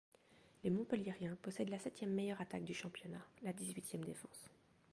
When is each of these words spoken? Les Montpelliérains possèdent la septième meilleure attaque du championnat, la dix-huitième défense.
Les 0.63 0.71
Montpelliérains 0.71 1.37
possèdent 1.43 1.69
la 1.69 1.77
septième 1.77 2.11
meilleure 2.15 2.41
attaque 2.41 2.63
du 2.63 2.73
championnat, 2.73 3.23
la 3.43 3.53
dix-huitième 3.53 4.03
défense. 4.03 4.49